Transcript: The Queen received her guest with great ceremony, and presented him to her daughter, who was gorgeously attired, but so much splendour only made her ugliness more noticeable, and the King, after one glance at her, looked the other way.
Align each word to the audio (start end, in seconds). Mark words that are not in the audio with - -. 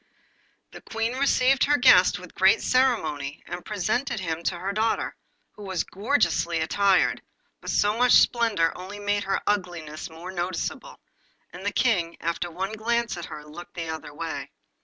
The 0.71 0.81
Queen 0.81 1.13
received 1.13 1.65
her 1.65 1.77
guest 1.77 2.17
with 2.17 2.33
great 2.33 2.63
ceremony, 2.63 3.43
and 3.45 3.63
presented 3.63 4.19
him 4.19 4.41
to 4.45 4.57
her 4.57 4.73
daughter, 4.73 5.15
who 5.51 5.61
was 5.63 5.83
gorgeously 5.83 6.57
attired, 6.59 7.21
but 7.59 7.69
so 7.69 7.95
much 7.95 8.13
splendour 8.13 8.75
only 8.75 8.97
made 8.97 9.25
her 9.25 9.41
ugliness 9.45 10.09
more 10.09 10.31
noticeable, 10.31 10.99
and 11.53 11.63
the 11.63 11.71
King, 11.71 12.17
after 12.19 12.49
one 12.49 12.73
glance 12.73 13.15
at 13.15 13.25
her, 13.25 13.45
looked 13.45 13.75
the 13.75 13.89
other 13.89 14.11
way. 14.11 14.49